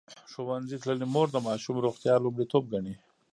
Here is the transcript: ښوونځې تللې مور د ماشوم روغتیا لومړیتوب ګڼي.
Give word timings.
ښوونځې 0.31 0.77
تللې 0.83 1.07
مور 1.13 1.27
د 1.31 1.37
ماشوم 1.47 1.75
روغتیا 1.85 2.13
لومړیتوب 2.19 2.63
ګڼي. 2.73 2.93